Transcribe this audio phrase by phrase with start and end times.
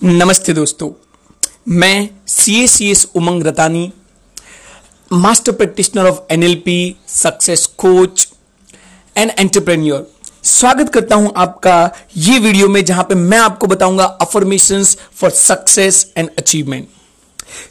[0.00, 0.88] नमस्ते दोस्तों,
[1.68, 3.92] मैं C S C S Umang Ratani
[5.10, 8.26] master practitioner of NLP success coach
[9.16, 10.06] and entrepreneur
[10.44, 11.76] स्वागत करता हूँ आपका
[12.16, 16.88] ये वीडियो में, जहाँ पे मैं आपको बताऊँगा affirmations for success and achievement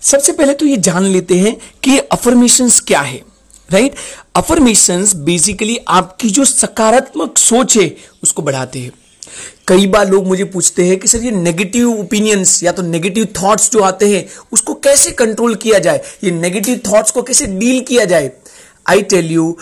[0.04, 3.22] सबसे पहले तो ये जान लेते हैं कि अफर्मेशंस क्या है
[3.70, 3.96] राइट
[4.36, 8.92] अफर्मेशंस बेसिकली आपकी जो सकारात्मक सोच है, उसको बढ़ाते हैं।
[9.68, 13.70] कई बार लोग मुझे पूछते हैं कि सर ये नेगेटिव ओपिनियंस या तो नेगेटिव थॉट्स
[13.72, 16.02] जो आते हैं, उसको कैसे कंट्रोल किया जाए?
[16.24, 18.32] ये नेगेटिव थॉट्स को कैसे डील किया जाए?
[18.90, 19.58] आई टेल यू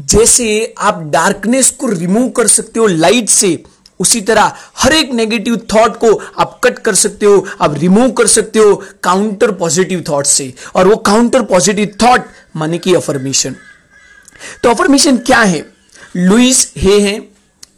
[0.00, 3.62] जैसे आप डार्कनेस को रिमूव कर सकते हो लाइट से,
[4.00, 8.26] उसी तरह हर एक नेगेटिव थॉट को आप कट कर सकते हो, आप रिमूव कर
[8.26, 13.56] सकते हो काउंटर पॉजिटिव थॉट से। और वो काउंटर पॉजिटिव थॉट माने की अफर्मेशन
[14.62, 15.64] तो अफर्मेशन क्या है?
[16.16, 17.20] लुइस हे हैं।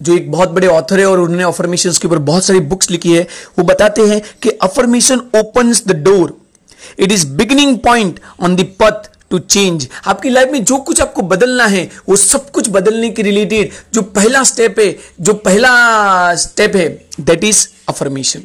[0.00, 3.12] जो एक बहुत बड़े ऑथर है और उन्होंने अफर्मेशन के ऊपर बहुत सारी बुक्स लिखी
[3.12, 3.26] है,
[3.58, 6.38] वो बताते हैं कि affirmation open the door
[6.98, 11.22] it is beginning point on the path to change आपकी लाइफ में जो कुछ आपको
[11.22, 16.76] बदलना है, वो सब कुछ बदलने के रिलेटेड जो पहला स्टेप है, जो पहला स्टेप
[16.76, 16.88] है
[17.20, 18.42] दैट इज़ अफर्मेशन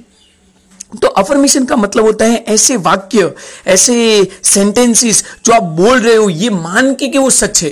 [1.02, 3.32] तो अफर्मेशन का मतलब होता है ऐसे वाक्य,
[3.68, 7.70] ऐसे सेंटेंसेस जो आप बोल रहे हो, ये मान के कि वो सच है।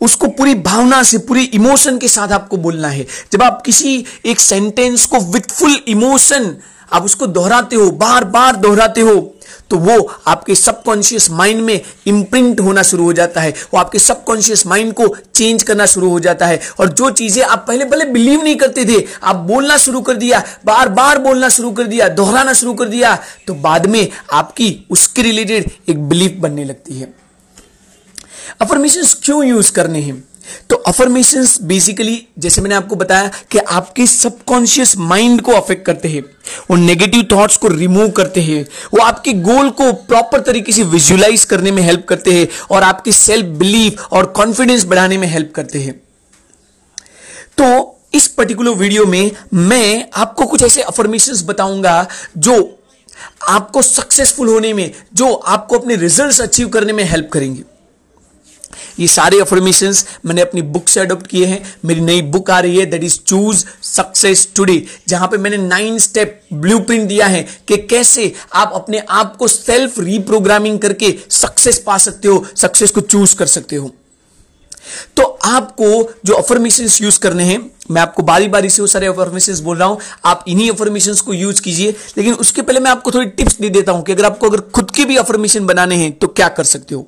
[0.00, 4.40] उसको पूरी भावना से, पूरी इमोशन के साथ आपको बोलना है। जब आप किसी एक
[4.40, 6.56] सेंटेंस को विथ फुल इमोशन
[6.92, 9.14] आप उसको दोहराते हो बार बार दोहराते हो
[9.70, 14.66] तो वो आपके सबकॉन्शियस माइंड में इंप्रिंट होना शुरू हो जाता है। वो आपके सबकॉन्शियस
[14.66, 18.42] माइंड को चेंज करना शुरू हो जाता है। और जो चीज़ें आप पहले पहले बिलीव
[18.42, 22.52] नहीं करते थे, आप बोलना शुरू कर दिया बार बार बोलना शुरू कर दिया, दोहराना
[22.54, 27.12] शुरू कर दिया तो बाद में आपकी उसके रिलेटेड एक बिलीफ बनने लगती है।
[28.60, 30.24] अफर्मेशन क्यों यूज़ करने हैं?
[30.70, 36.22] तो अफर्मेशन बेसिकली जैसे मैंने आपको बताया कि आपके सबकॉन्शियस माइंड को अफेक्ट करते हैं,
[36.70, 41.44] वो नेगेटिव थॉट्स को रिमूव करते हैं, वो आपके गोल को प्रॉपर तरीके से विजुलाइज
[41.44, 45.78] करने में हेल्प करते हैं और आपकी सेल्फ बिलीफ और कॉन्फिडेंस बढ़ाने में हेल्प करते
[45.78, 45.94] हैं।
[47.58, 52.06] तो इस पर्टिकुलर वीडियो में मैं आपको कुछ ऐसे अफर्मेशन बताऊँगा
[52.38, 52.54] जो
[53.48, 57.62] आपको सक्सेसफुल होने में, जो आपको अपने रिजल्ट्स अचीव करने में हेल्प करेंगे।
[59.00, 59.94] ये सारे अफर्मेशन
[60.26, 63.18] मैंने अपनी बुक से अडोप्ट किए हैं। मेरी नई बुक आ रही है that is
[63.18, 68.98] choose success today जहाँ पे मैंने नाइन स्टेप ब्लूप्रिंट दिया है कि कैसे आप अपने
[69.10, 73.90] आप को सेल्फ रीप्रोग्रामिंग करके सक्सेस पा सकते हो सक्सेस को चूज़ कर सकते हो।
[75.16, 75.86] तो आपको
[76.24, 77.58] जो अफर्मेशन यूज़ करने हैं,
[77.90, 81.34] मैं आपको बारी बारी से वो सारे अफर्मेशन बोल रहा हूँ, आप इन्हीं अफर्मेशन को
[81.34, 84.48] यूज़ कीजिए। लेकिन उसके पहले मैं आपको थोड़ी टिप्स दे देता हूँ कि अगर आपको
[84.48, 87.06] अगर खुद के भी अफर्मेशन बनाने हैं तो क्या कर सकते हो?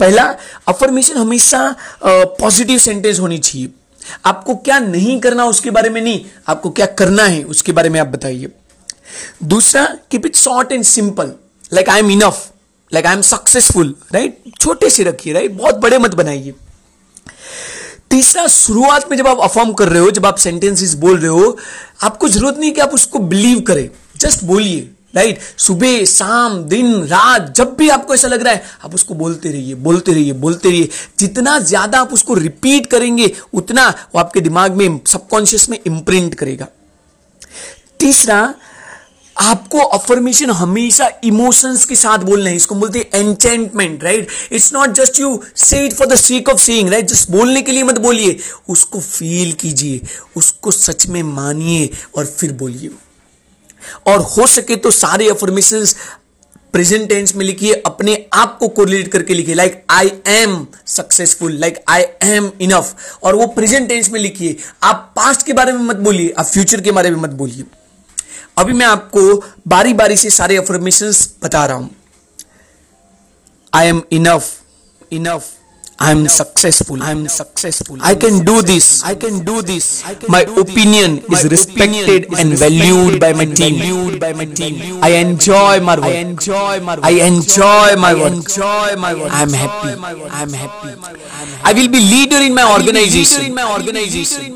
[0.00, 0.24] पहला
[0.68, 1.60] अफर्मेशन हमेशा
[2.04, 3.68] पॉजिटिव सेंटेंस होनी चाहिए।
[4.26, 8.00] आपको क्या नहीं करना उसके बारे में नहीं, आपको क्या करना है उसके बारे में
[8.00, 8.48] आप बताइए।
[9.44, 11.32] दूसरा keep it short and simple
[11.72, 12.46] like I am enough
[12.92, 16.54] like I am successful right छोटे से रखिए राइट बहुत बड़े मत बनाइए।
[18.10, 21.56] तीसरा, शुरुआत में जब आप अफॉर्म कर रहे हो, जब आप सेंटेंसेस बोल रहे हो,
[22.02, 27.52] आपको ज़रूरत नहीं कि आप उसको बिलीव करें। जस्ट बोलिए। राइट सुबह, शाम, दिन, रात,
[27.56, 30.88] जब भी आपको ऐसा लग रहा है, आप उसको बोलते रहिए बोलते रहिए बोलते रहिए।
[31.18, 36.66] जितना ज़्यादा आप उसको रिपीट करेंगे, उतना वो आपके दिमाग में सबकॉन्शियस में इम्प्रिंट करेगा।
[38.00, 38.54] तीसरा,
[39.36, 44.92] आपको अफर्मेशन हमेशा इमोशंस के साथ बोलना है। इसको बोलते हैं enchantment right it's not
[44.92, 47.98] just you say it for the sake of saying right just बोलने के लिए मत
[47.98, 48.38] बोलिए।
[48.68, 50.00] उसको फील कीजिए,
[50.36, 52.90] उसको सच में मानिए और फिर बोलिए।
[54.06, 55.86] और हो सके तो सारे अफर्मेशन
[56.72, 61.78] प्रेजेंट टेंस में लिखिए, अपने आप को कोरिलेट करके लिखिए like I am successful like
[61.88, 65.96] I am enough और वो प्रेजेंट टेंस में लिखिए, आप पास्ट के बारे में मत
[65.98, 67.64] बोलिए, आप फ्यूचर के बारे में मत बोलिए।
[68.58, 69.36] अभी मैं आपको
[69.68, 71.12] बारी बारी से सारे अफर्मेशन
[71.42, 71.90] बता रहा हूँ।
[73.72, 74.54] I am enough
[75.12, 75.50] enough
[76.00, 77.02] I am successful.
[77.02, 77.98] I am successful.
[78.00, 79.02] I can do this.
[79.02, 80.06] I can do this.
[80.28, 84.18] My opinion is respected and valued by my team.
[84.18, 85.02] by my team.
[85.02, 86.04] I enjoy my work.
[86.06, 87.04] I enjoy my work.
[87.04, 88.32] I enjoy my work.
[88.32, 89.32] Enjoy my work.
[89.32, 89.90] I am happy.
[90.30, 90.94] I am happy.
[91.64, 93.46] I will be leader in my organization.
[93.46, 94.54] In my organization.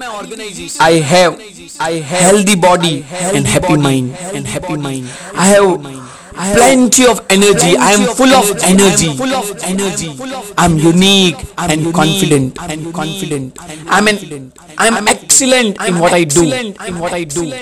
[0.80, 1.40] I have
[1.80, 5.10] I have healthy body and happy mind and happy mind.
[5.34, 6.01] I have
[6.32, 7.76] plenty of energy.
[7.76, 9.14] I am full of energy.
[9.16, 10.10] Full of energy.
[10.58, 12.58] I'm unique and confident.
[12.60, 13.58] And confident.
[13.88, 14.52] I'm an.
[14.78, 16.52] I'm excellent in what I do.
[16.52, 17.52] In what I do.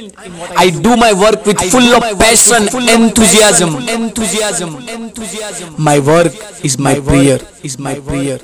[0.56, 3.76] I do my work with full of passion, enthusiasm.
[3.88, 4.76] Enthusiasm.
[4.88, 5.74] Enthusiasm.
[5.78, 6.32] My work
[6.64, 7.38] is my prayer.
[7.62, 8.40] Is my prayer.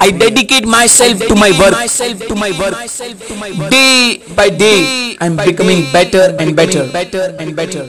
[0.00, 1.78] I dedicate myself to my work.
[2.26, 2.74] To my work.
[3.70, 6.90] Day by day, I'm becoming better and better.
[6.90, 7.86] Better and better.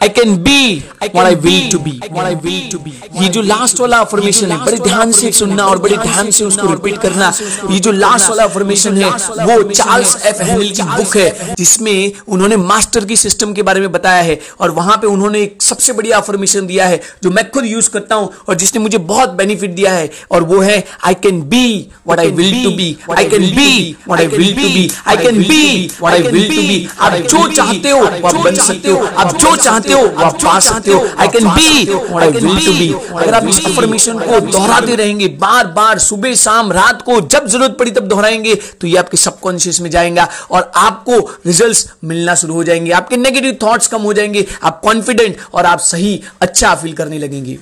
[0.00, 0.80] I can be
[1.10, 1.98] what I will to be.
[2.08, 2.92] What I will to be.
[3.20, 6.66] ये जो last वाला affirmation है बड़े ध्यान से सुनना और बड़े ध्यान से उसको
[6.70, 7.32] रिपीट करना
[7.70, 9.10] ये जो लास्ट वाला अफर्मेशन है
[9.46, 13.90] वो चार्ल्स एफ़ हेनल की बुक है जिसमें उन्होंने मास्टर की सिस्टम के बारे में
[13.92, 17.66] बताया है और वहाँ पे उन्होंने एक सबसे बढ़िया अफर्मेशन दिया है जो मैं खुद
[17.66, 21.40] यूज़ करता हूँ और जिसने मुझे बहुत बेनिफिट दिया है और वो है I can
[21.48, 21.66] be
[22.08, 25.38] what I will to be I can be what I will to be I can
[25.42, 29.36] be what I will to be आप जो चाहते हो आप बन सकते हो आप
[29.36, 32.88] जो चाहते हो आप पा सकते हो I can be what I will to be
[33.14, 37.76] अगर आप इस अफर्मेशन को दोहराते रहेंगे बार बार सुबह शाम रात को जब ज़रूरत
[37.78, 42.64] पड़ी तब दोहराएँगे तो ये आपके सबकॉन्शियस में जाएगा और आपको रिजल्ट्स मिलना शुरू हो
[42.64, 47.18] जाएँगे आपके नेगेटिव थॉट्स कम हो जाएँगे आप कॉन्फिडेंट और आप सही अच्छा फील करने
[47.18, 47.58] लगेंगे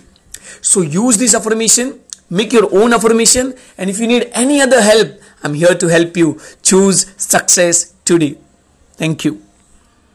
[0.64, 1.92] so use this affirmation
[2.30, 3.54] Make your own affirmation.
[3.76, 8.36] And if you need any other help, I'm here to help you choose success today.
[8.96, 9.47] Thank you.